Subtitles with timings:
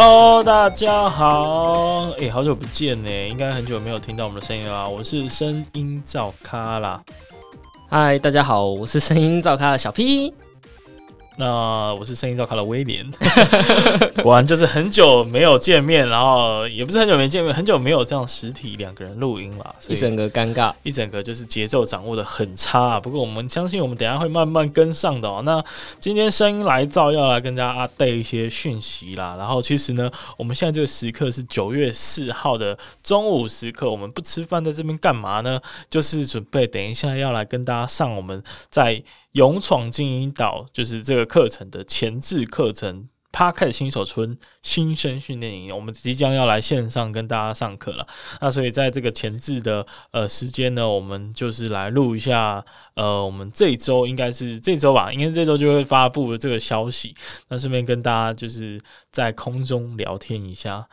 [0.00, 4.88] Hello，大家好，哎，好久不见呢，应该很久没有听到我们的声音了。
[4.88, 7.02] 我是声音照咖啦，
[7.90, 10.32] 嗨，大家好，我是声音照咖的小 P。
[11.40, 13.08] 那我是声音照咖的威廉，
[14.24, 22.98] 果然就是很久没有见面，然后也不是很久没见面，很久没有这样实体两个人录音了，一整个尴尬，一整个就是节奏掌握的很差。
[22.98, 25.40] 不过我们相信，我们等下会慢慢跟上的哦。
[25.44, 25.64] 那
[26.00, 29.36] 今天声音来照要来跟大家带一些讯息啦。
[29.38, 35.60] 然后其实呢，我们现在这个时刻是九月四号的中午时刻，我们不吃饭在这边干嘛呢？
[35.88, 39.00] 就是准备等一下要来跟大家上我们在。
[39.38, 43.08] 勇闯精英岛就是这个课程的前置课程。
[43.30, 48.04] 趴开新手村新生训练营，我们即将要来线上跟大家上课了。
[48.40, 52.64] 那所以在这个前置的呃时间呢，我们就是来录一下
[52.94, 57.14] 呃，我们这周应该是这周吧，应该这周就会发布这个消息。
[57.48, 58.80] 那顺便跟大家就是
[59.12, 60.88] 在空中聊天一下。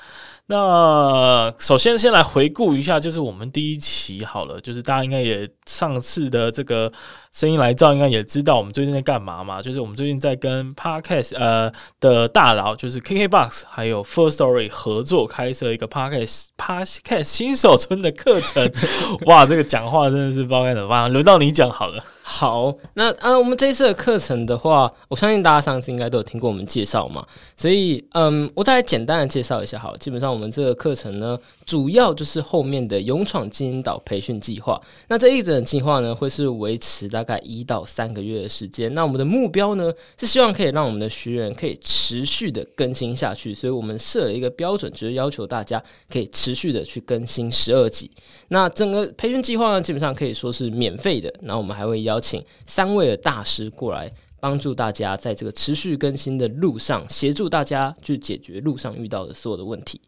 [0.47, 6.91] 那首先先来回顾一下，就是我们第一期好了，就是大家应该也上次的这个
[7.31, 9.59] 声音来照，应该也知道我们最近在干嘛嘛？
[9.59, 18.71] 就是我们最近在跟 Podcast 呃的大佬，就是 KKBox 还有 First Story 合作开设一个 Podcast Podcast 新手村的课程。
[19.25, 22.03] 哇，这个讲话真的是不知道该怎么办，轮到你讲好了。
[22.27, 27.23] 好，那啊，我们这一次的课程的话，我相信大家上次应该都有听过我们介绍嘛，
[27.55, 29.77] 所以嗯，我再来简单的介绍一下。
[29.77, 31.37] 好，基本上我们这个课程呢，
[31.67, 34.81] 主要就是后面的勇闯精英岛培训计划。
[35.07, 38.91] 那这一整计划呢，会是维持大概一到三个月的时间。
[38.95, 43.53] 那我们的目标呢，是希望可以让我们的学员可以持续的更新下去。
[43.53, 45.81] 所以我们设了一个标准，就是要求大家
[46.11, 48.09] 可以持续的去更新十二集。
[48.47, 51.31] 那整个培训计划呢，基本上可以说是免费的。
[51.41, 59.99] 那我们还会邀邀请三位的大师过来帮助大家，在这个持续更新的路上，协助大家去解决路上遇到的所有的问题。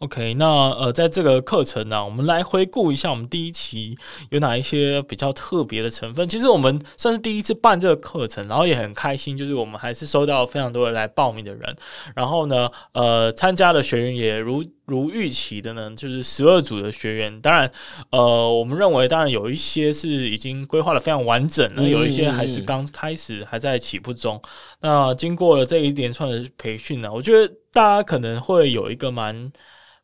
[0.00, 3.96] OK，那呃，在这个课程呢，我们来回顾一下我们第一期
[4.30, 6.28] 有哪一些比较特别的成分。
[6.28, 11.76] 其实我们算是第一次办这个课程，然后也很开心，就是我们还是收到非常多人来报名的人。
[12.14, 17.40] 然后呢，呃，参加的学员也如如预期的呢，就是十二组的学员。
[17.40, 17.70] 当然，
[18.10, 24.42] 呃，我们认为当然有一些是已经规划的非常完整了，有一些还是刚开始还在起步中。
[24.80, 29.50] 那经过了这一连串的培训呢，我觉得大家可能会有一个蛮。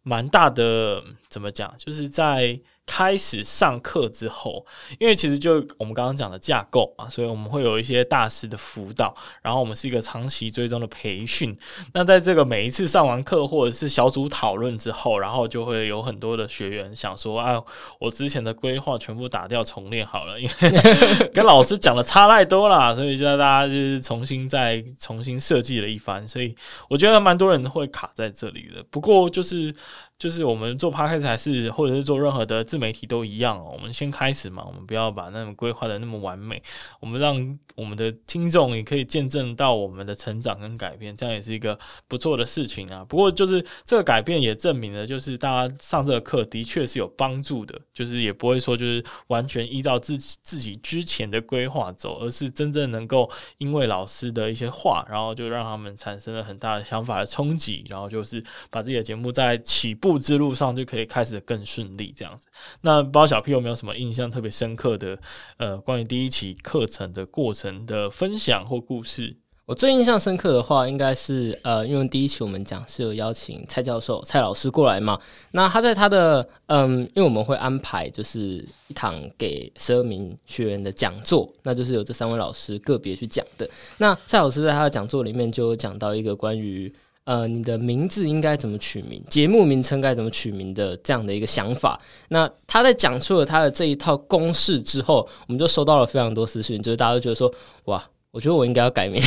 [0.03, 1.75] 蛮大的，怎么讲？
[1.79, 2.61] 就是在。
[2.93, 4.67] 开始上课之后，
[4.99, 11.57] 因为其实就我们刚刚讲的架构啊，所以我们会有一些大师的辅导，然后我们是一个长期追踪的培训。
[11.95, 17.63] 那在这个每一次上完课或者是小组讨论之后，然后就会有很多的学员想说：“啊，
[18.01, 26.27] 我之前的规划全部打掉重练好了，因为 跟老师讲的差太多了，所以就大家就是重新再重新设计了一番。
[26.27, 26.53] 所以
[26.89, 28.85] 我觉得蛮多人会卡在这里的。
[28.91, 29.73] 不过就是
[30.21, 36.63] 就是我们做 p 开始还是或者是做任何的自媒体都一样，我们先开始嘛，我们不要把那种规划的那么完美，
[37.01, 43.03] 我们让我们的听众也可以见证到我们的成长跟改变，这样也是一个不错的事情啊。
[43.09, 62.47] 不过就是这个改变也证明了，就是大家上这个课的确是有帮助的，就是也不会说就是完全依照自己自己之前的规划走，而是真正能够因为老师的一些话，然后就让他们产生了很大的想法的冲击，然后就是把自己的节目在起步之路上就可以开始更顺利这样子。
[62.81, 65.19] 那不知道小 P 有没有什么印象特别深刻的，
[65.57, 69.37] 呃，关于第一期课程的过程的分享或故事？
[69.67, 75.17] 我最印象深刻的话，应该是呃，因为第一期我们讲是有邀请蔡教授、蔡老师过来嘛。
[75.53, 83.71] 那他在他的嗯，因为我们会安排就是一堂给十二名学员的讲座，那就是有这三位老师个别去讲的。
[83.99, 86.93] 那蔡老师在他的讲座里面就有讲到一个关于。
[87.25, 89.23] 呃，你的名字应该怎么取名？
[89.29, 92.01] 节目名称该怎么取名的这样的一个想法。
[92.29, 97.53] 那他在讲出了他的这一套公式之后，我们就收到了非常多私讯，就是大家都觉得说，
[97.85, 99.23] 哇，我觉得我应该要改名。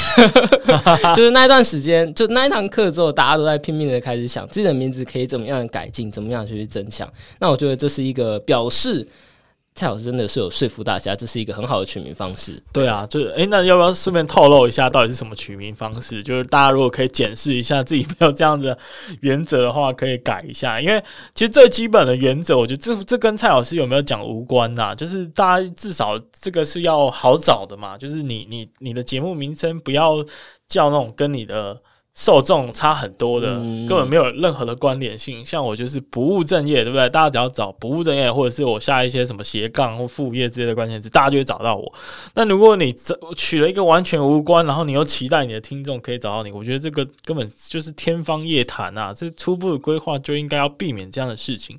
[1.16, 7.08] 就是那一段时间，就那一堂课之后，大家都在拼命的开始想自己的名字可以怎么样改进，怎么样去增强。
[7.40, 9.08] 那我觉得这是一个表示。
[9.76, 12.62] 蔡老师真的是有说服大家，这是一个很好的取名方式。
[12.72, 16.22] 对啊，就是哎，那要不要顺便透露一下，到底是什么取名方式？
[16.22, 18.78] 就是大家如果可以检视一下自己没有这样的
[19.22, 20.80] 原则的话，可以改一下。
[20.80, 21.04] 因为
[21.34, 24.94] 其实最基本的原则，我觉得这这跟蔡老师有没有讲无关呐。
[24.94, 27.98] 就是大家至少这个是要好找的嘛。
[27.98, 30.24] 就是你你你的节目名称不要
[30.68, 31.82] 叫那种跟你的。
[32.16, 35.44] 受众差很多的，嗯根本没有任何的关联性。
[35.44, 37.10] 像我就是不务正业，对不对？
[37.10, 41.94] 大家只要找不务正业，或者是我下一些什么斜杠或副业之类的关键词，大家就会找到我。
[42.36, 49.12] 那如果你这取了一个完全无关，然后你又期待你的听众可以找到你，我觉得这个根本就是天方夜谭啊！
[49.12, 51.78] 这初步的规划就应该要避免这样的事情。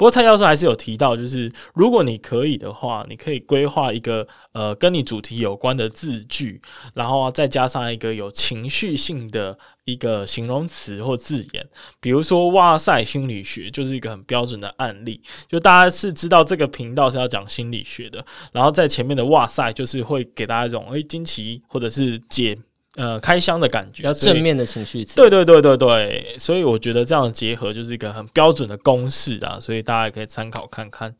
[0.00, 6.58] 不过蔡教授还是有提到，就是如果你可以的话，你可以规划一个呃跟你主题有关的字句，
[6.94, 11.68] 然后再加上一个有情绪性的一个形容词或字眼，
[12.00, 22.56] 比如说“哇塞心理学”就是一个很标准的案例，就大家是知道这个频道是要讲心理学的，然后在前面的“哇塞”就是会给大家一种诶惊奇或者是解
[22.96, 25.16] 呃开箱的感觉，比较正面的情绪词。
[25.16, 31.14] 对对对对对，所以我觉得这样的结合就是一个很标准的公式啊，所以大家也可以参考看看。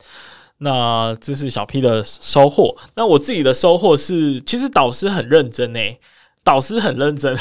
[0.59, 5.99] 那这是小 P 的收获，那我自己的收获是，其实导师很认真诶、
[6.45, 7.35] 导师很认真，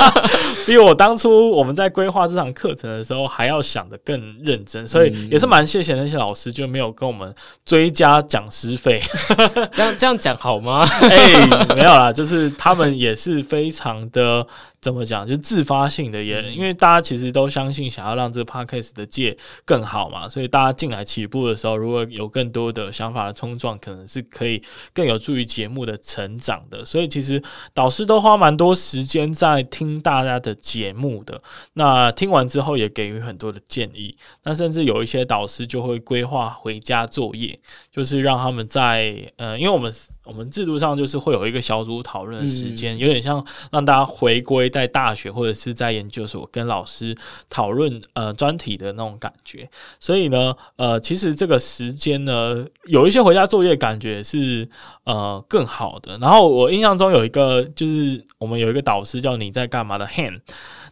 [0.66, 7.34] 比我当初我们在规划这堂课程的时候还要想的更认真，所以嗯也是蛮谢谢那些老师，就没有跟我们
[7.64, 9.00] 追加讲师费。
[9.72, 10.84] 这样这样讲好吗？
[11.02, 14.46] 哎、没有啦，就是他们也是非常的
[14.80, 24.62] 怎么讲，就是自发性的也，因为大家其实都相信想要让这个 podcast 的界更好嘛，所以大家进来起步的时候，如果有更多的想法的冲撞，可能是可以
[24.92, 26.84] 更有助于节目的成长的。
[26.84, 31.42] 所以其实导师都花蛮多时间在听大家的节目的，
[31.74, 37.58] 那听完之后也给予很多的建议，那甚至有一些导师就会规划回家作业，
[37.90, 39.92] 就是让他们在呃，因为我们
[40.24, 47.16] 我们制度上就是会有一个小组讨论的时间，有点像让大家回归在大学或者是在研究所跟老师
[47.50, 49.68] 讨论呃专题的那种感觉。
[50.00, 54.68] 所以呢，呃，其实这个时间呢，有一些回家作业感觉是
[55.04, 56.16] 呃更好的。
[56.18, 60.40] 然后我印象中有一个就是我们有一个导师叫你在干嘛的 Han，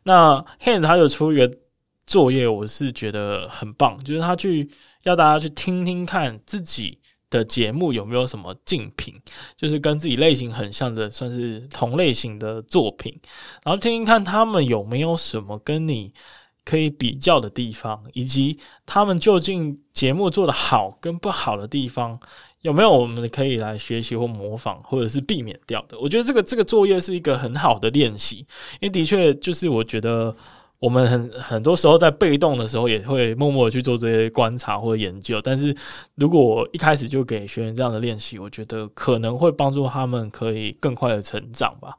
[0.02, 1.50] 那 Han 他就出一个
[2.06, 4.68] 作业，我是觉得很棒，就是他去
[5.04, 6.98] 要大家去听听看自己
[7.32, 9.14] 的节目有没有什么竞品，
[9.56, 13.18] 就是跟自己类型很像的，算是同类型的作品，
[13.64, 16.12] 然后听听看他们有没有什么跟你
[16.64, 22.20] 可以比较的地方，以及他们究竟节目做的好跟不好的地方。
[22.60, 25.98] 有没有我们可以来学习或模仿，或者是避免掉的？
[25.98, 28.36] 我觉得这个这个作业是一个很好的练习，
[28.80, 30.32] 因为的确就是我觉得
[30.82, 35.72] 我们很很多时候在被动的时候也会默默的去做这些观察或者研究，但是
[36.16, 41.94] 如果我一开始就给学员这样的练习，我觉得可能会帮助他们可以更快的成长吧。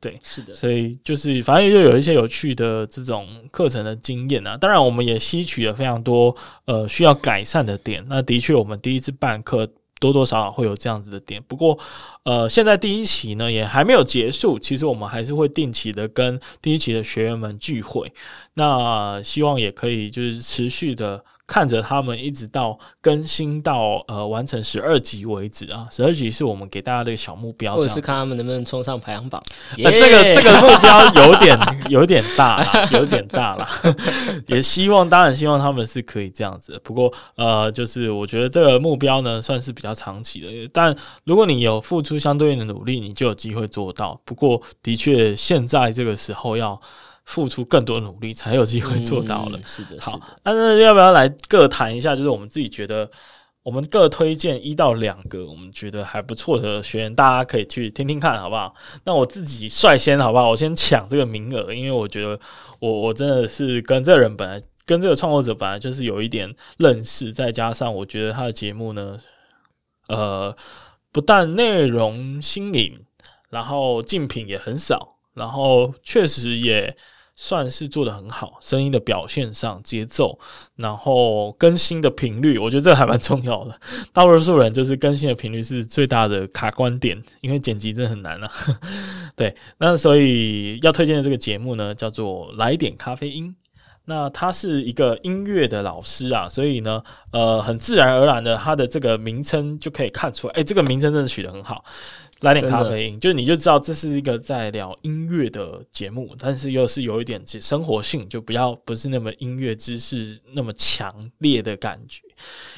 [0.00, 4.56] 对是的，所以就是反正就有一些有趣的这种课程的经验啊。
[4.56, 6.34] 当然，我们也吸取了非常多
[6.64, 8.04] 呃需要改善的点。
[8.08, 9.68] 那的确，我们第一次办课。
[10.04, 11.78] 多多少少会有这样子的点，不过，
[12.24, 18.12] 呃，现在第一期呢也还没有结束，其实我们还是会定期的跟第一期的学员们聚会，
[18.52, 29.42] 那希望也可以就是持续的看着他们一直到更新到呃完成十二集为止啊，十二集是我们给大家的一个小目标，或者是看他们能不能冲上排行榜。
[29.76, 31.58] 这个这个目标有点
[31.90, 33.68] 有点大啦，有点大啦。
[34.48, 36.80] 也希望当然希望他们是可以这样子。
[36.82, 44.18] 不过呃，就是我觉得这个目标呢算是比较长期的，但如果你有付出相对应的努力，你就有机会做到。
[44.24, 46.80] 不过的确现在这个时候要
[47.24, 49.58] 付出更多努力，才有机会做到了。
[49.58, 52.14] 嗯是的，好的，，那那要不要来各谈一下？
[52.14, 53.10] 就是我们自己觉得，
[53.62, 58.74] 我们各推荐一到两个我们觉得还不错的学员，大家可以去听听看，好不好？
[59.04, 60.50] 那我自己率先，好不好？
[60.50, 62.38] 我先抢这个名额，因为我觉得
[62.78, 69.18] 我我真的是跟这个人本来跟这个创作者本来就是有一点认识，再加上我觉得他的节目呢，
[70.08, 70.54] 呃，
[71.10, 73.00] 不但内容新颖，
[73.48, 76.96] 然后竞品也很少，然后确实也。
[77.36, 80.38] 算是做的很好，声音的表现上、节奏，
[80.76, 83.76] 然后更新的频率，我觉得这还蛮重要的。
[84.12, 88.48] 大多数人就是更新的频率是最大的卡关点，因为剪辑真的很难啊。
[89.34, 93.48] 对，那所以要推荐的这个节目呢，叫做《来点咖啡因》。
[94.04, 101.84] 那他是一个音乐的老师啊，所以呢，呃，很自然而然的，他的这个名称就可以看出来，哎、这个名称真的取得很好。
[102.40, 112.20] 来点咖啡因，就你就知道这是一个在聊音乐的节目，但是又是有一点生活性，就不要不是那么音乐知识那么强烈的感觉。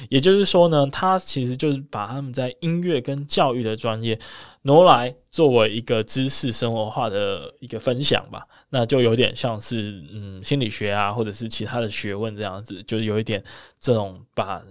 [0.09, 4.17] 也就是说呢，他其实就是把他们在音乐跟教育的专业
[4.61, 8.43] 挪来作为一个知识生活化的一个分享吧。
[8.69, 13.43] 那就有点像是嗯心理学啊，或者是其他的学问这样子，就是有一点
[13.79, 14.63] 这种把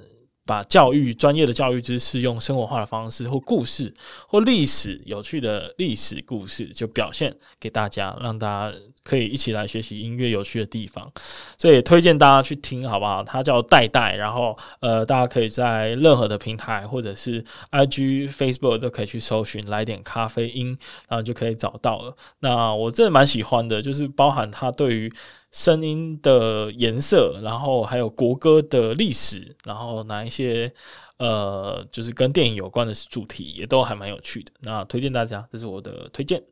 [0.47, 3.93] 把教育专业的教育知识用生活化的方式或故事
[4.29, 11.13] 或历史有趣的历史故事，就表现给大家，让大家可以一起来学习音乐有趣的地方。
[11.59, 13.25] 所以推荐大家去听，好不好？
[13.25, 20.69] 它叫代代，然后呃，大家可以在任何的平台或者是 IG、Facebook 都可以去搜寻“来点咖啡因”，
[21.11, 22.17] 然后就可以找到了。
[22.39, 25.13] 那我真的蛮喜欢的，就是包含它对于。
[25.57, 30.71] 声音的颜色，然后还有国歌的历史，然后哪一些
[31.17, 34.53] 呃，就是跟电影有关的主题，也都还蛮有趣的。
[34.61, 36.43] 那推荐大家，这是我的推荐。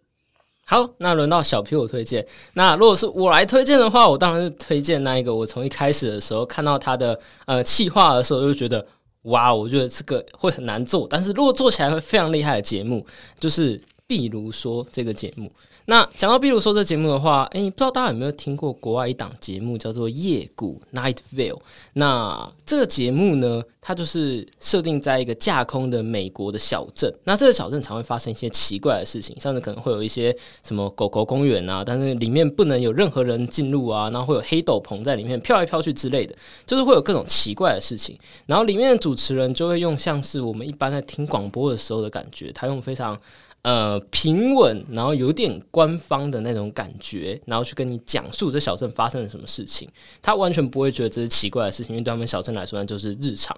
[0.65, 2.27] 好，那轮到小 P 我推荐。
[2.55, 5.35] 那如果是我来推荐的话，我当然是推荐那一个。
[5.35, 8.87] 我从一开始的时候看到他的呃企划的时候，就觉得
[9.25, 13.07] 哇，我觉得这个会很难做，但是如果做起来会非常厉害的节目，
[13.39, 15.53] 就是比如说这个节目。
[15.87, 21.51] 那讲到，比如说这节目的话，诶，不知道大家有没有听过国外一档节目叫做《夜谷 Night Vale》？
[21.93, 27.15] 那这个节目呢，它就是设定在一个架空的美国的小镇。
[27.25, 30.35] 那这个小镇常会发生一些奇怪的事情，像是可能会有一些
[30.67, 38.19] 什么狗狗公园啊，但是里面不能有任何人进入啊，然后会有黑斗篷在里面飘来飘去之类的，就是会有各种奇怪的事情。
[38.47, 43.21] 然后里面的主持人就会用像是我们一般在听广播的时候的感觉，他用非常。
[43.65, 49.89] 呃，平稳，然后有点官方的那种感觉，然后去跟你讲述这小镇发生了什么事情，
[50.21, 53.57] 他完全不会觉得这是奇怪的事情，因为对他们小镇来说，那就是日常，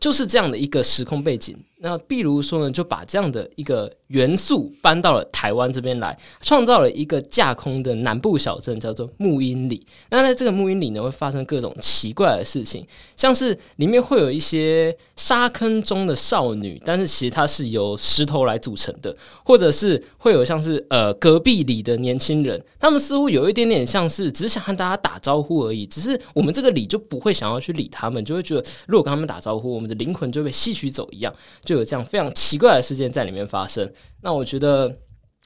[0.00, 1.56] 就是这样的一个时空背景。
[1.80, 9.86] 那比如说呢，就把这样的一个元素搬到了台湾这边来，创造了一个架空的南部小镇，叫做木阴里。
[10.10, 12.84] 那在这个木阴里呢，会发生各种奇怪的事情，
[13.16, 31.32] 像是里面会有一些沙坑中的少女，但是其实它是由石头来组成的，或者是会有像是呃隔壁里的年轻人，他们似乎有一点点像是只想和大家打招呼而已，只是我们这个里就不会想要去理他们，就会觉得如果跟他们打招呼，我们的灵魂就被吸取走一样。
[31.64, 33.88] 就有这样非常奇怪的事件在里面发生。
[34.22, 34.98] 那我觉得，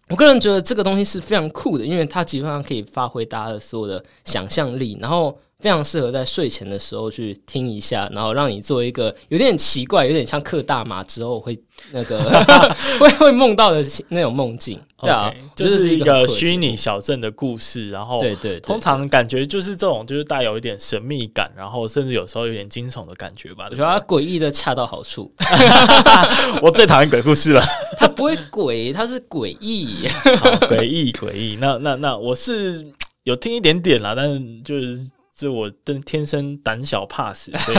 [0.08, 5.38] 我个人觉得这个东西是非常酷的，因为它基本上可以发挥大家的所有的想象力，然后。
[5.62, 11.56] 非常适合在睡前的时候去听一下，然后让你做一个有点奇怪、有点像克大麻之后会
[11.92, 12.18] 那个
[12.98, 17.86] 会会梦到的那种梦境，对啊，就是一个虚拟小镇的故事。
[17.86, 23.68] 然后，对对，通常感觉就是这种，就是带有一点神秘感，然后甚至有时候有点惊悚的感觉吧。
[23.70, 25.30] 我觉得它诡异的恰到好处。
[26.60, 27.62] 我最讨厌鬼故事了，
[27.98, 30.08] 它不会鬼，它是诡异，
[30.62, 31.56] 诡异诡异。
[31.60, 32.84] 那那那我是
[33.22, 34.98] 有听一点点啦，但是就是。
[35.42, 37.78] 是我真天生胆小怕死，所以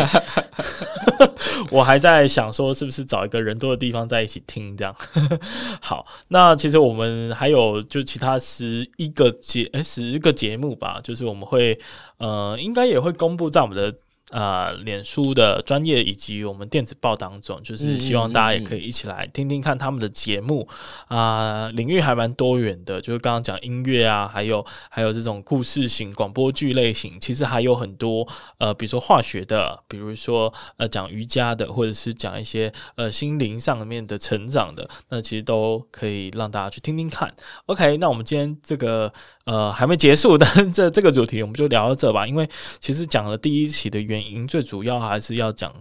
[1.71, 4.95] 我还在想说，是不是找一个人多的地方在一起听这样。
[5.81, 11.79] 好，那其实我们还有就其他十一个节，哎，十个节目吧，就是我们会
[12.17, 13.93] 呃，应该也会公布在我们的。
[14.33, 20.67] 啊，脸书的专业以及我们电子报当中，就是希望大家也可以一起来听听看他们的节目
[21.07, 37.31] 啊，领域还蛮多元的，就是刚刚讲音乐啊，还有还有这种故事型广播剧类型，其实还有很多呃，比如说化学的，比如说呃讲瑜伽的，或者是讲一些呃心灵上面的成长的，那其实都可以让大家去听听看。
[37.67, 39.13] OK，那我们今天这个
[39.45, 42.47] 呃还没结束，但 这这个主题我们就聊到这吧，因为
[42.79, 44.47] 其实讲了第一期的原因。
[44.47, 45.73] 最主要还是要讲。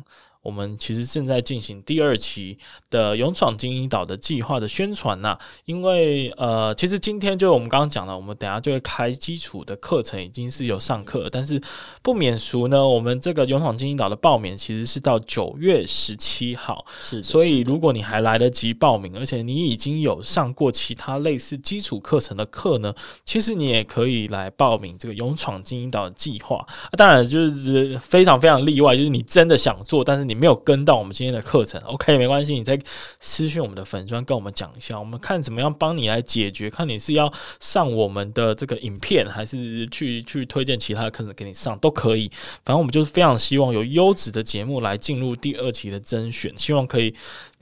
[0.42, 2.58] 我们其实正在进行第二期
[2.90, 11.60] 的勇闯精英岛的计划的宣传呐，因为呃，其实今天就我们刚刚讲了，我们等下就会开基础的课程，已经是有上课，但是
[12.02, 22.92] 不免俗呢，我们这个勇闯精英岛的报名其实是到九月十七号，是，所以如果你还来得及报名，而且你已经有上过其他类似基础课程的课呢，
[23.24, 26.66] 其实你也可以来报名这个勇闯精英岛的计划。
[26.98, 30.31] 当然，就是非常非常例外，就是你真的想做，但是你。
[30.32, 32.78] 你没有跟到我们今天的课程，OK，没关系，你再
[33.20, 42.30] 私讯我们的粉砖跟我们讲一下，我们看怎么样帮你来解决，看你是要上我们的这个影片，还是去去推荐其他的课程给你上，都可以。
[42.64, 47.14] 反正我们就是非常希望有优质的节目来进入第二期的甄选，希望可以。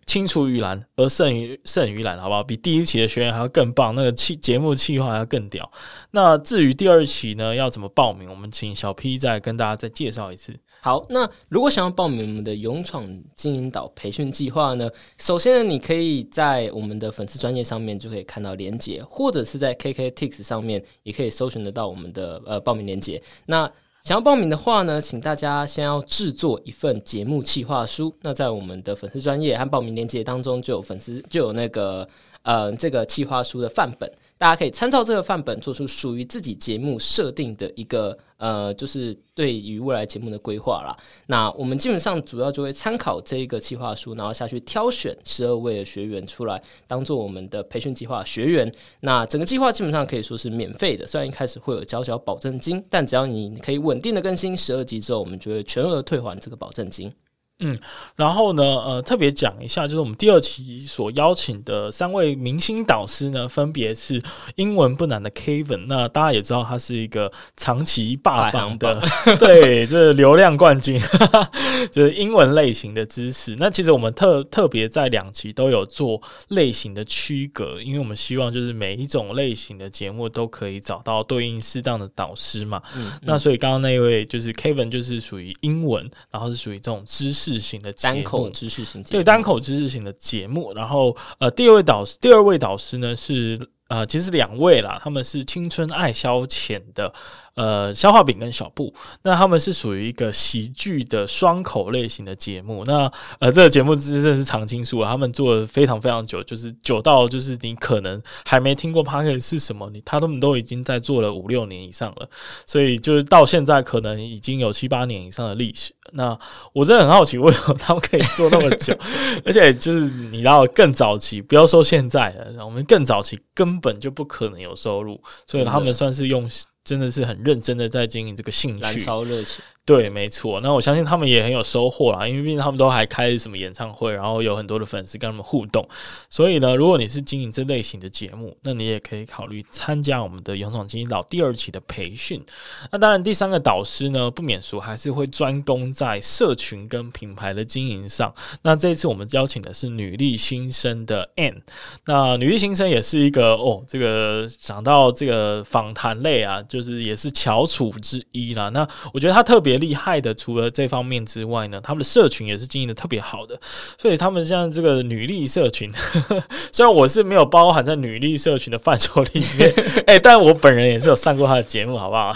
[0.07, 2.43] 青出于蓝而胜于胜于蓝，好不好？
[2.43, 5.71] 比第一期的学员还要更棒，那个气节目气划还要更屌。
[6.11, 8.29] 那至于第二期呢，要怎么报名？
[8.29, 10.59] 我们请小 P 再跟大家再介绍一次。
[10.81, 23.23] 好，那如果想要报名我们的勇闯经营岛培训计划呢，首先呢，你可以在我们的粉丝专业上面就可以看到连接，或者是在 KKTix 上面也可以搜寻得到我们的呃报名链接。
[23.47, 23.71] 那
[24.03, 28.13] 想要报名的话呢，请大家先要制作一份节目企划书。
[28.23, 32.09] 那在我们的粉丝专业和报名链接当中，就有粉丝就有那个
[32.43, 40.97] 呃这个企划书的范本，大家可以参照这个范本，做出属于自己节目设定的一个呃，就是对于未来节目的规划啦。
[41.27, 48.73] 那我们基本上主要就会参考这一个企划书，然后下去挑选十二位的学员出来，当做我们的培训计划学员。
[49.01, 57.13] 那整个计划基本上可以说是免费的，虽然一开始会有交交保证金，但只要你可以稳定的更新十二集之后，我们就会全额退还这个保证金。
[57.61, 57.79] 嗯，
[58.17, 64.21] 然后呢，呃，特别讲一下，就是我们第二期所邀请的三位明星导师呢，分别是
[64.57, 65.85] 英文不难的 Kevin。
[65.87, 68.99] 那大家也知道，他是一个长期霸榜的，
[69.39, 70.99] 对，这是流量冠军，
[71.93, 73.55] 就是英文类型的知识。
[73.59, 82.83] 那其实我们特特别在两期都有做类型的区隔，因为我们希望就是每一种类型的节目都可以找到对应适当的导师嘛。
[82.97, 87.50] 嗯，那所以刚刚那位就是 Kevin，就是属于英文，然后是属于这种知识。
[87.59, 97.13] 型的单口知识型对单口知识型的节目，然后呃，第二位导师，第二位导师呢是呃，其实两位啦，他们是青春爱消遣的。
[97.55, 98.93] 呃，消化饼跟小布，
[99.23, 102.85] 那他们是属于一个喜剧的双口类型的节目。
[102.87, 112.29] 那呃，这个节目真的是常青树啊，他们做了非常非常久，就是久到就是你可能还没听过 p a r k e t 是什么，你他们都已经在做了五六年以上了，
[112.67, 115.93] 所以就是到现在可能已经有七八年以上的历史。
[116.13, 116.37] 那
[116.73, 118.97] 我真的很好奇，为什么他们可以做那么久？
[119.45, 126.49] 而且就是你要更早期，不要说现在了，我们更早期根本就不可能有收入，所以他们算是用。
[126.91, 129.63] 真的是很认真的在经营这个兴趣，燃烧热情。
[129.87, 130.61] 对，没错。
[130.61, 135.89] 那我相信他们也很有收获啦，因为毕竟他们都还开什么演唱会，然后有很多的粉丝跟他们互动。
[136.29, 142.45] 所以呢，如果你是经营这类型的节目，那你也可以考虑参加我们的勇闯经营岛第二期的培训。
[142.91, 148.33] 那当然，第三个导师呢，不免俗还是会专攻在社群跟品牌的经营上。
[148.63, 151.63] 那这一次我们邀请的是女力新生的 Ann。
[152.05, 158.69] 那女力新生也是一个哦，这个想到这个访谈类啊，就就是也是翘楚之一啦。
[158.69, 159.81] 那我觉得他特别。
[159.81, 163.59] 厉害的，除了这方面之外呢，他们的社群也是经营的特别好的，
[163.97, 165.91] 所以他们像这个女力社群，
[166.71, 169.73] 虽然我是没有包含在女力社群的范畴里面，
[170.07, 172.35] 哎，但我本人也是有上过他的节目，好不好？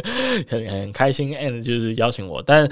[0.48, 2.66] 很很开心，and 就是邀请我，但。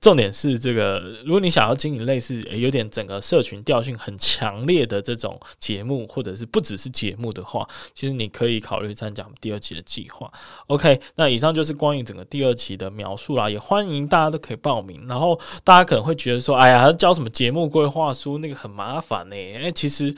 [0.00, 10.32] 重点是这个，如果你想要经营类似有点整个社群调性很强烈的这种节目，或者是不只是节目的话，其实你可以考虑参加第二期的计划。
[10.68, 15.06] OK，那以上就是关于整个第二期的描述啦，也欢迎大家都可以报名。
[15.06, 19.36] 然后大家可能会觉得说，哎呀，教什么节目规划书那个很麻烦呢？
[19.36, 20.14] 哎，其实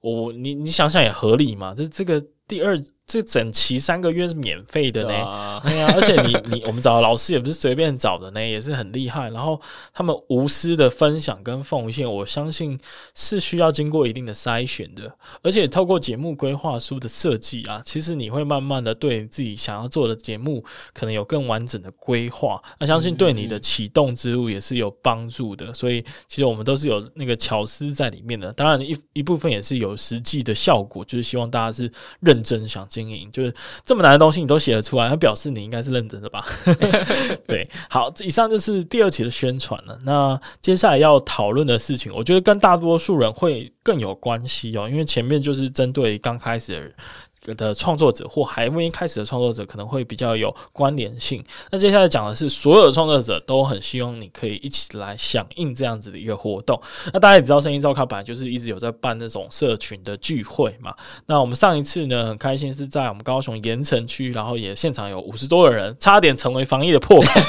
[0.00, 2.80] 我你你想想也合理嘛，这这个第二。
[3.06, 9.28] 这整期三个月是免费的呢，哎呀，而且你 你我们找的老师也不是随便找的呢，也是很厉害。
[9.28, 9.60] 然后
[9.92, 12.78] 他们无私的分享跟奉献，我相信
[13.14, 15.14] 是需要经过一定的筛选的。
[15.42, 20.64] 而且透过节目规划书的设计啊，其实你会慢慢的对自己想要做的节目
[20.94, 22.60] 可能有更完整的规划。
[22.78, 25.74] 那相信对你的启动之路也是有帮助的。
[25.74, 28.50] 所以其实我们都是有那个巧思在里面的。
[28.54, 32.88] 当然一一部分也是有实际的效果，就是希望大家是认真想。
[32.94, 33.52] 经营就是
[33.84, 36.46] 这么难的东西，你都写得出来，那表示你应该是认真的吧？
[37.48, 39.98] 对，好，以上就是第二期的宣传了。
[40.04, 46.94] 那接下来要讨论的事情，我觉得跟大多数人会更有关系哦，因为前面就是针对刚开始。
[47.56, 51.44] 的创作者或还没开始的创作者可能会比较有关联性。
[51.70, 56.80] 那接下来讲的是，所有的创作者都很希望你可以一起来响应这样子的一个活动。
[57.12, 60.94] 那大家也知道，声音照咖本来就是一直有在办那种社群的聚会嘛。
[61.26, 67.40] 那我们上一次呢，很开心是在我们高雄盐城区，然后也现场有五十多个人，差点成为防疫的破口，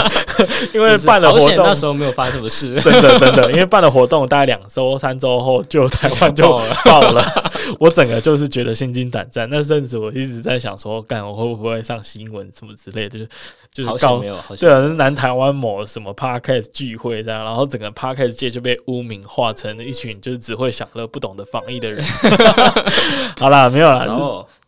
[0.72, 6.46] 因为办了活动那时候没有发生什么事， 真的真的，因为办了活动大概两周三周后，就台湾就
[6.84, 7.22] 爆了，
[7.78, 9.28] 我整个就是觉得心惊胆。
[9.30, 13.28] 战那阵子，我一直在想说，干我会不会上新闻什么之类的，就是
[13.72, 22.04] 就是告对啊，是南台湾某什么 podcast 聚会这样，然后整个 podcast 界就被污名化成了一群就是只会享乐不懂得防疫的人。
[23.36, 24.04] 好啦，没有啦，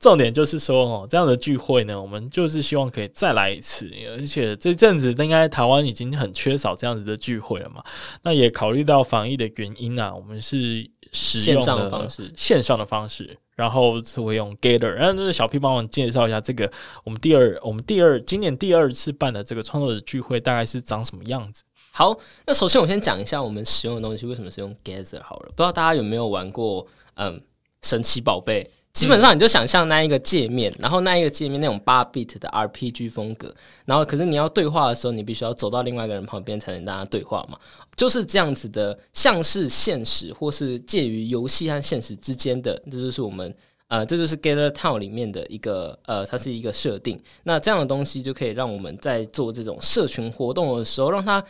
[0.00, 7.82] 重点就是说哦，这样的聚会呢，我们就是希望可以再来一次，而且这阵子应该台湾已经很缺少这样子的聚会了嘛。
[8.22, 13.38] 那也考虑到防疫的原因啊，我们是使用的方式，线上的方式。
[13.56, 16.70] 然后是会用 Gather，然后就是小 P 帮我介绍一下这个
[17.04, 21.64] 我们第二我们第二今年第二次办的这个创作者聚会大概是长什么样子。
[21.90, 22.14] 好，
[22.46, 27.42] 那首先我先讲一下我们使用的东西为什么是用 Gather 好了，不知道大家有没有玩过嗯
[27.80, 33.54] 神奇宝贝基本上你就想象那一个界面，然后那一个界面那种八 bit 的 RPG 风格，
[33.84, 37.58] 然后可是你要对话的时候，你必须要走到另外一个人旁边才能跟他对话嘛，
[37.94, 43.54] 就是这样子的，像是现实或是介于游戏和现实之间的，这就是我们
[43.88, 47.20] 呃，这就是 Gather Town 里面的一个呃，它是一个设定。
[47.42, 51.44] 那这样的东西就可以让我们在做这种社群活动的时候，让它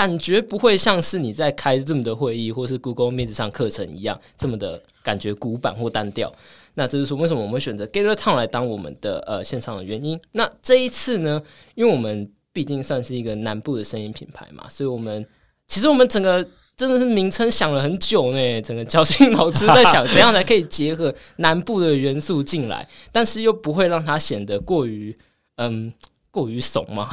[0.00, 6.32] 感觉不会像是你在开这么的会议或是 Google Meet 上课程一样这么的感觉古板或单调。
[6.72, 10.18] 那这就是为什么我们选择 Gather Town 来当我们的呃线上的原因。
[10.32, 11.42] 那这一次呢，
[11.74, 15.26] 因为我们毕竟算是一个南部的声音品牌嘛，所以我们
[15.68, 16.42] 其实我们整个
[16.74, 25.14] 真的是名称想了很久呢，整个绞尽脑汁在想怎样才可以结合南部的元素进来，但是又不会让它显得过于
[25.56, 25.92] 嗯
[26.30, 27.08] 过于怂吗。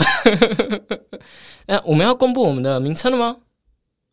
[1.66, 3.38] 那 我们要公布我们的名称了吗？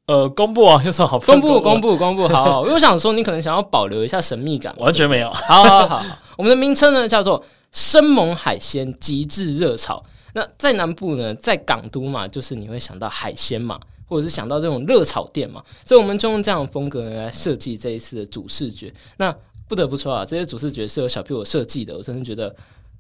[0.07, 1.61] 呃，公布啊，有什么好公布？
[1.61, 2.61] 公布，公布，好好。
[2.61, 5.31] 我想说，你可能想要保留一下神秘感，完全没有。
[5.31, 6.05] 好好好，
[6.37, 10.05] 我们的名称呢叫做生猛海鲜极致热炒。
[10.35, 18.93] 那在南部呢，在港都嘛，就是你会想到海鲜嘛，或者是想到这种热炒店嘛，所以我们就用这样的风格来设计这一次的主视觉。
[19.17, 19.35] 那
[19.67, 22.55] 不得不说啊，这些主视觉是由小 P 我设计的，我真的觉得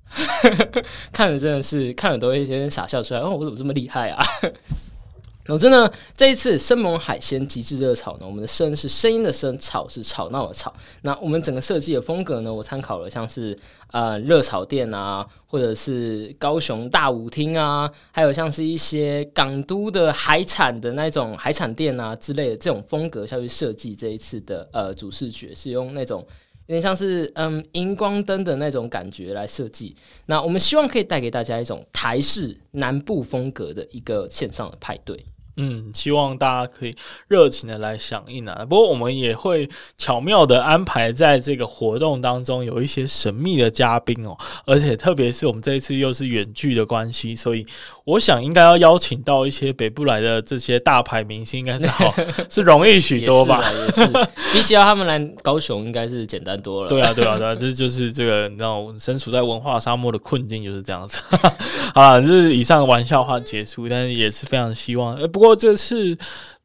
[1.12, 3.20] 看着真的是看了都会有点傻笑出来。
[3.20, 4.24] 哦，我怎么这么厉害啊？
[5.46, 10.72] 总之呢，这一次生猛海鲜极致热炒呢，我们的声是声音的声，吵是吵闹的吵。
[11.02, 13.54] 那我们整个设计的风格呢，我参考了像是
[13.90, 26.26] 呃热炒店啊，或者是高雄大舞厅啊，还有像是一些港都的海产的那种海产店啊之类的这种风格下去设计这一次的呃主视觉，是用那种
[26.66, 29.94] 有点像是嗯荧光灯的那种感觉来设计。
[30.26, 35.24] 那我们希望可以带给大家一种台式南部风格的一个线上的派对。
[35.56, 36.92] 嗯，希望大家可以
[37.28, 38.66] 热情的来响应啊！
[38.68, 47.64] 不过我们也会巧妙的安排在这个活动当中有一些神秘的嘉宾哦，而且特别是我们这一次又是远距的关系，所以
[48.04, 52.14] 我想应该要邀请到一些北部来的这些大牌明星，应该是好
[52.50, 53.64] 是容易许多吧？
[53.64, 54.06] 也是，
[54.52, 56.88] 比起要他们来高雄，应该是简单多了。
[56.88, 61.22] 对啊，对啊，对啊，这就是这个你知道，身处在文化沙漠的困境就是这样子。
[61.94, 65.28] 好了，就是以上玩笑话结束，但是也是非常希望，呃。
[65.34, 66.16] 不过这次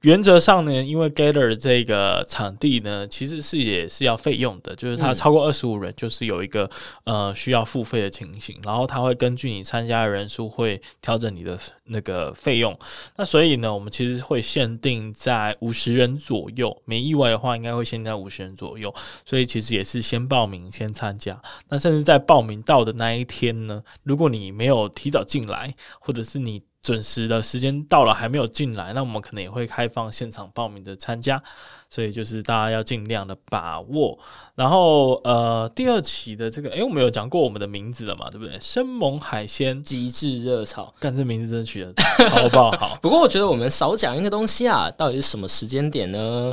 [0.01, 6.69] 原则上呢，因为 Gather 这个场地呢，其实是也是要费用的，就是它超过二十五人，就是有一个
[7.03, 12.77] 呃需要付费的情形，然后它会根据你参加的人数会调整你的那个费用。
[13.17, 18.93] 那所以呢，我们其实会限定在五十人左右，没意外的话，应该会限定在五十人左右。
[19.25, 21.37] 所以其实也是先报名先参加。
[21.67, 26.61] 那甚至在报名到的那一天呢，如果你没有提早进来，或者是你。
[26.81, 31.41] 准时的时间到了还没有进来，那我们可能也会开放现场报名的参加。
[31.89, 34.17] 所以就是大家要尽量的把握，
[34.53, 38.55] 然后呃，第二期的这个，哎，我们有讲过我们的名字了嘛，对不对？
[38.61, 41.91] 生猛海鲜极致热炒，干这名字真的取得
[42.29, 42.95] 超爆好。
[43.01, 46.51] 不过我觉得我们少讲一个东西啊，到底是什么时间点呢？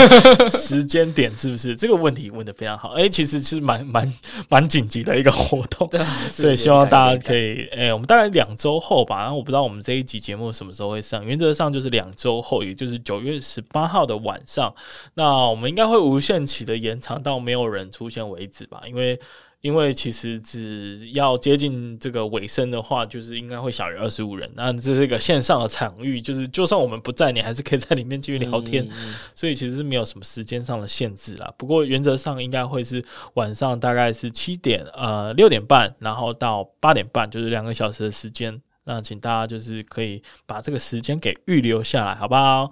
[0.50, 2.88] 时间点是不是这个问题问的非常好？
[2.90, 4.10] 哎，其实是蛮蛮
[4.48, 14.74] 蛮紧急的一个活动，对， 所以希望大家可以，哎，我们大概两周后吧，然后我不知道我们这一集节目什么时候会上，原则上就是两周后，也就是九月十八号的晚上。
[15.14, 18.82] 那我们应该会无限期的延长到没有人出现为止吧？
[18.86, 19.18] 因为
[19.60, 24.48] 因为其实只要接近这个尾声的话，就是应该会小于二十五人。
[24.54, 28.88] 那这是一个线上的场域，就是就算我们不在，你还是可以在里面继续聊天。
[29.34, 31.52] 所以其实是没有什么时间上的限制啦。
[31.58, 38.62] 不过原则上应该会是晚上大概是七点呃六点半，然后到八点半，就是两个小时的时间。
[38.84, 42.70] 那请大家就是可以把这个时间给预留下来，好不好？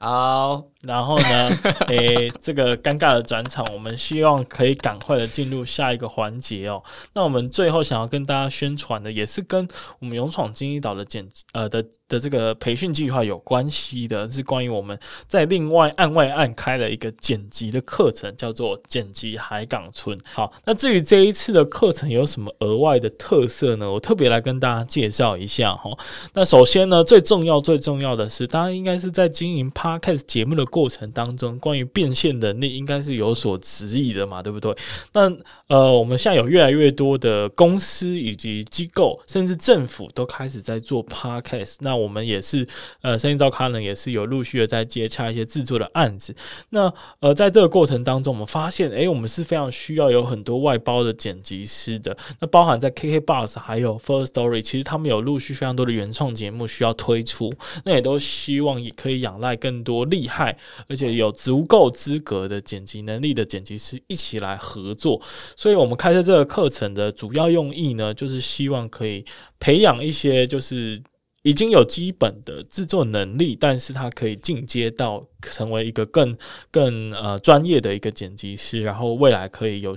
[0.00, 1.48] 好，然后呢？
[1.88, 6.80] 诶，这个尴尬的转场，我们希望可以赶快的进入下一个环节哦。
[7.14, 9.66] 那我们最后想要跟大家宣传的，也是跟
[9.98, 20.16] 我们勇闯金一岛的剪呃的的这个培训计划有关系的，是关于我们在另外案外案开了一个剪辑的课程，叫做剪辑海港村。
[20.32, 23.90] 好，那至于这一次的课程有什么额外的特色呢？
[23.90, 25.90] 我特别来跟大家介绍一下哈。
[26.34, 34.76] 那首先呢，最重要最重要的是，大家应该是在经营 Podcast 节目的过程当中，关于变现能力应该是有所质疑的嘛，对不对？
[35.14, 35.32] 那
[35.66, 41.76] 呃，我们现在有越来越多的公司以及机构，甚至政府都开始在做 Podcast。
[41.80, 42.66] 那我们也是
[43.00, 46.36] 呃，声音照咖呢，也是有陆续的在接洽一些制作的案子。
[46.68, 52.14] 那呃，在这个过程当中，我们发现，诶，我们是非常需要有很多外包的剪辑师的。
[52.40, 57.50] 那包含在 KK Bus 还有 First Story，其实他们有陆续非常多的原创节目需要推出。
[57.84, 59.78] 那也都希望也可以仰赖更。
[59.88, 60.57] 多厉害
[60.88, 65.20] 而且有足够资格的剪辑能力的剪辑师一起来合作。
[65.56, 69.24] 所以我们开设这个课程的主要用意呢，就是希望可以
[69.58, 71.02] 培养一些就是
[71.42, 76.36] 已经有基本的制作能力，但是他可以进阶到成为一个更
[76.70, 79.96] 更呃专业的一个剪辑师，然后未来可以有。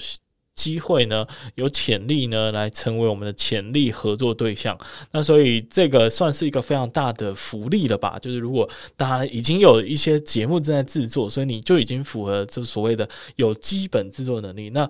[0.54, 4.78] 机会呢，有潜力呢，来成为我们的潜力合作对象。
[5.12, 8.20] 那所以这个算是一个非常大的福利了吧？
[8.20, 14.70] 就是如果大家已经有一些节目正在制作，所以你就已经符合这所谓的有基本制作能力。
[14.70, 14.90] 那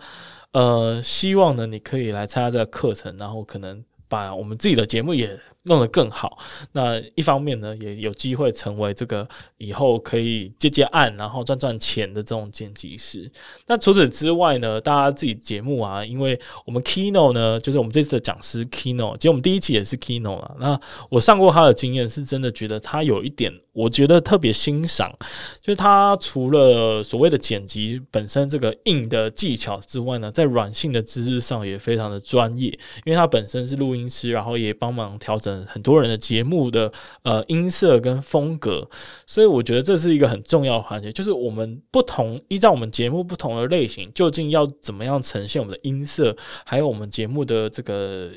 [0.51, 5.39] 呃，希望呢，你可以来参加这个课程，然后可能把我们自己的节目也。
[5.65, 6.39] 弄得更好，
[6.71, 13.31] 那一方面呢，也有机会成为这个以后可以接接案，然后赚赚钱的这种剪辑师。
[13.67, 20.55] 那除此之外呢，大家自己节目啊，因为我们 Kino 呢，就是我们这次的讲师 Kino，其实我们第一期也是 Kino 啊。
[20.59, 25.15] 那我上过他的经验，是真的觉得他有一点，我觉得特别欣赏，
[25.61, 32.69] 就是他除了所谓的剪辑本身这个硬的技巧之外呢，在软性的知识上也非常的专业，
[33.05, 35.50] 因为他本身是录音师，然后也帮忙调整。
[35.67, 36.91] 很多人的节目的
[37.23, 38.87] 呃音色跟风格，
[39.25, 48.29] 所以我觉得这是一个很重要的环节，就是我们不同依照我们节目不同的类型，究竟要怎么样呈现我们的音色，还有我们节目的这个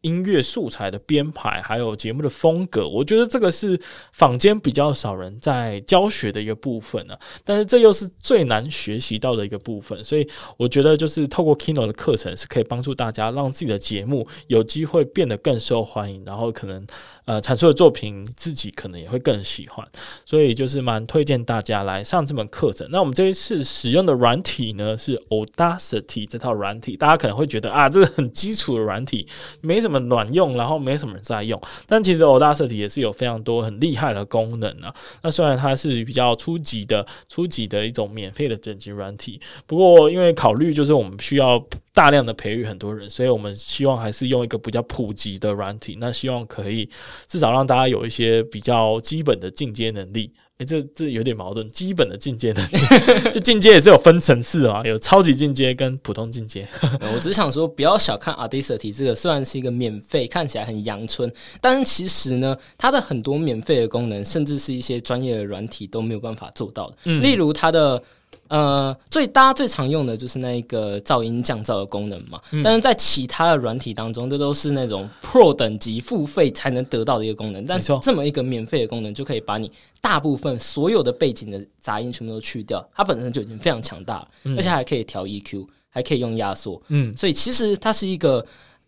[0.00, 3.78] 音乐素材的编排，还有节目的风格，我觉得这个是
[4.12, 7.14] 坊间比较少人在教学的一个部分呢。
[7.44, 10.26] 但是这又是最难学习到的一个部分，所以
[10.56, 16.46] 我觉得就是透过 Kino 的课程是可以帮助大家让自己的节目有机会变得更受欢迎，然后。
[16.56, 16.84] 可能
[17.26, 19.86] 呃产出的作品自己可能也会更喜欢，
[20.24, 22.88] 所以就是蛮推荐大家来上这门课程。
[22.90, 29.28] 那我们这一次使用的软体呢是 Audacity 这套软体，大家可能会觉得啊，这个很基础的软体，
[29.60, 31.60] 没什么卵用，然后没什么人在用。
[31.86, 34.94] 但其实 Audacity 也是有非常多很厉害的功能啊。
[35.22, 41.62] 那虽然它是比较初级的、初级的一种免费的整辑软体，不过因为考虑就是我们需要。
[41.96, 45.96] 大量的培育很多人，所以我们希望还是用一个比较普及的软体。
[45.98, 46.86] 那希望可以
[47.26, 50.32] 至少让大家有一些比较基本的进阶能力。
[50.58, 52.78] 诶，这这有点矛盾，基本的进阶能力，
[53.30, 56.66] 就进阶也是有分层次啊，有超级进阶跟普通进阶。
[57.14, 66.96] 我只想说，不要小看 Audacity 这个，虽然是一个免费，看起来很阳春，但是其实呢，它的很多免费的功能，甚至是一些专业的软体都没有办法做到的。
[67.20, 68.02] 例如它的。
[68.48, 77.64] 呃，最大家最常用的就是那一个噪音降噪的功能嘛，但是在其他的软体当中，这都是那种 Pro 等级付费才能得到的一个功能。
[77.66, 79.68] 但是这么一个免费的功能，就可以把你
[80.00, 86.80] 大部分所有的背景的杂音全部都去掉，它本身就已经非常强大了，而且还可以调 EQ，还可以用压缩。
[86.86, 88.46] 嗯，所以其实它是一个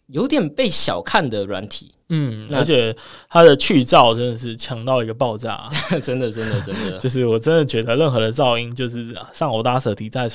[0.08, 1.92] 有点被小看的软体。
[2.10, 2.96] 嗯，而且
[3.28, 5.68] 它的去噪真的是强到一个爆炸，
[6.02, 10.26] 真的，真的，真的， 就是我真的觉得任何的噪音，就是上欧达舍提再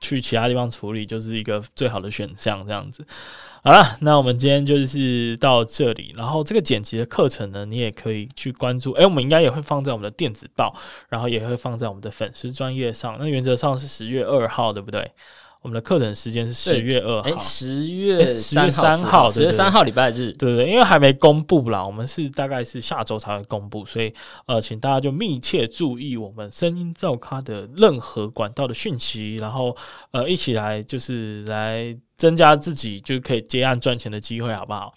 [0.00, 2.66] 去其他地方处理，就是一个最好的选项。
[2.66, 3.06] 这样子，
[3.62, 6.12] 好了，那我们今天就是到这里。
[6.16, 8.90] 然后这个剪辑的课程呢，你也可以去关注。
[8.94, 10.74] 哎，我们应该也会放在我们的电子报，
[11.08, 13.16] 然后也会放在我们的粉丝专业上。
[13.20, 15.08] 那原则上是十月二号，对不对？
[15.62, 24.12] 我们的课程时间是十月二号，十月十月三号，十月三号礼拜日，对对对，因为还没公布啦，我们是大概是下周才会公布，所以
[24.46, 29.76] 呃，请大家就密切注意我们声音造咖的任何管道的讯息，然后
[30.10, 34.92] 呃，一起来就是来增加自己就可以接案赚钱的机会，好不好？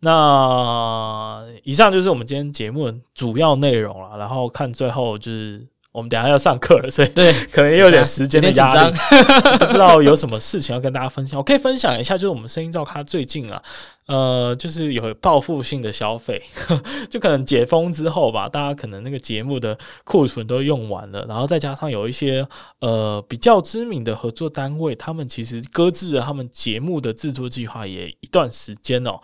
[0.00, 5.66] 那以上就是我们今天节目的主要内容了，然后看最后就是。
[5.92, 8.94] 我们等下要上课了，所以对， 可能也有点时间的压力，
[9.58, 11.38] 不知道有什么事情要跟大家分享。
[11.38, 13.60] 我可以分享一下，就是我们声音照咖最近啊。
[14.10, 16.42] 呃，就是有报复性的消费，
[17.08, 22.44] 就可能解封之后吧，大家可能那个节目的库存都用完了，然后再加上有一些
[22.80, 29.20] 呃比较知名的合作单位，他们其实搁置了他们节目的制作计划也一段时间哦，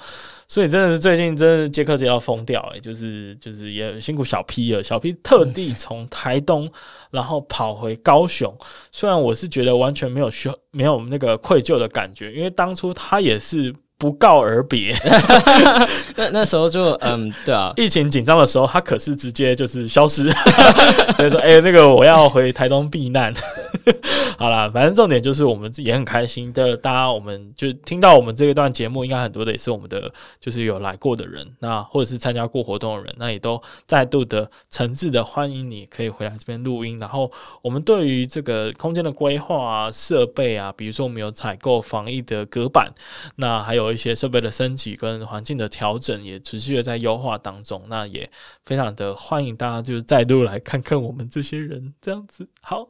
[0.47, 6.71] 所以真的是最近真的杰克杰要疯掉哎，就是就是也辛苦小 P 了，小 P 特地从台东
[7.11, 8.57] 然后跑回高雄，
[8.93, 13.75] 虽然我是觉得完全没有需没有那个愧疚的感觉，因为当初他也是。
[13.99, 14.95] 不告而别，
[16.17, 20.31] 那那时候就嗯，对啊，疫情紧张的时候，他可是直接就是消失，
[21.17, 23.33] 所以说，哎，那个我要回台东避难。
[24.37, 36.99] 好啦，反正重点就是我们也很开心的，大家我们就听到我们这一段节目，应该很多的也是我们的，就是有来过的人，那或者是参加过活动的人，那也都再度的诚挚的欢迎你可以回来这边录音。
[36.99, 37.31] 然后
[37.63, 42.93] 我们对于这个空间的规划啊、设备啊，比如说我们有采购防疫的隔板，
[43.37, 43.86] 那还有。
[43.87, 47.83] 有一些设备的升级跟环境的调整，也持续的在优化当中。
[47.89, 48.29] 那也
[48.65, 52.47] 非常的欢迎大家就是再度来看看我们这些人这样子。
[52.61, 52.87] 好，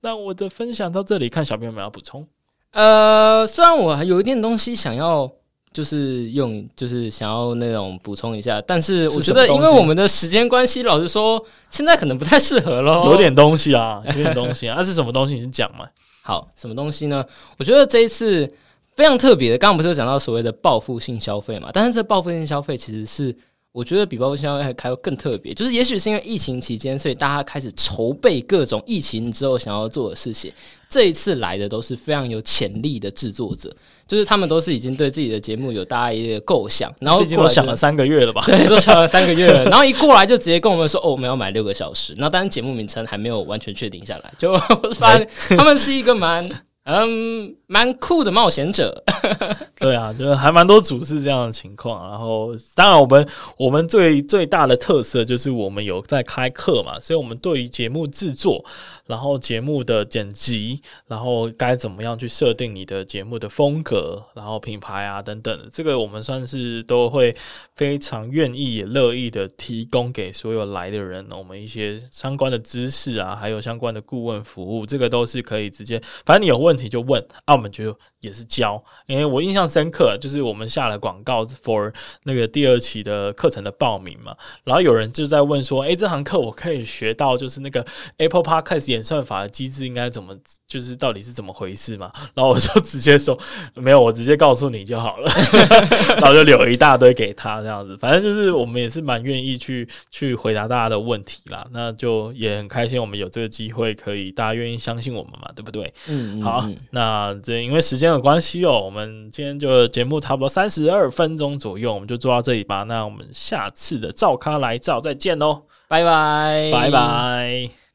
[0.00, 2.26] 那我的分享到这里，看小朋友们要补充。
[2.72, 5.30] 呃，虽然我还有一点东西想要，
[5.72, 13.06] 就是用，就是想要那种补充一下，但是我觉得，因为我们的时间关系，老实说，现在可能不太适合咯。
[13.10, 15.34] 有点东西啊，有点东西啊，那是什么东西？
[15.34, 15.86] 你先讲嘛。
[16.22, 17.24] 好，什么东西呢？
[17.56, 18.52] 我觉得这一次
[18.96, 21.70] 非常特别的，刚刚不是有讲到所谓的报复性消费嘛？
[21.72, 23.36] 但是这报复性消费其实是。
[23.72, 30.50] 我觉得比报复性消费还要更特别，就是也许是因为疫情期间，所以大家开始筹备各种疫情之后想要做的事情。
[30.88, 33.70] 这一次来的都是非常有潜力的制作者，
[34.08, 38.42] 就是他们都是已经对自己的节目有大家一个构想，然后过想了三个月了吧？
[38.46, 44.56] 对，都想了三个月了，然后一过来就直接跟我们说：“哦，我们要买六个小时。”那当然节目名称还没有完全确定下来，就
[44.96, 46.48] 发现他们是一个蛮。
[46.88, 49.02] 嗯，蛮酷的冒险者。
[49.78, 52.08] 对啊，就是还蛮多组是这样的情况。
[52.08, 58.64] 然后，当然我们我们最最大的特色就是我们有在开课嘛，所以我们对于节目制作，
[59.06, 67.34] 然后节目的剪辑，然后该怎么样去设定你的节目的风格，然后品牌啊等等，这个我们算是都会
[67.74, 76.76] 非常愿意也乐意的提供给所有来的人，我们一些相关的知识啊，还有相关的顾问服务，这个都是可以直接，反正你有问。
[76.76, 81.90] 题就问啊，我们就也是教，因为我印象深刻，就是我们下了广告 for
[82.24, 87.82] 那个第二期的课程的报名嘛，然后有人就在问说，哎，这堂课我可以学到就是那个
[88.18, 90.34] Apple Podcast 演算法的机制应该怎么，
[90.66, 92.10] 就是到底是怎么回事嘛？
[92.34, 93.38] 然后我就直接说
[93.74, 95.30] 没有，我直接告诉你就好了，
[96.16, 105.92] 然后就留一大堆给他这样子，反正就是我们也是蛮愿意去去回答大家的问题啦，那就也很开心，我们有这个机会可以大家愿意相信我们嘛，对不对？
[106.08, 106.66] 嗯，好。
[106.90, 112.82] 那这因为时间的关系哦，我们今天就节目差不多三十二分钟左右，我们就做到这里吧。
[112.84, 117.85] 那我们下次的照咖来照再见喽，拜拜，拜拜。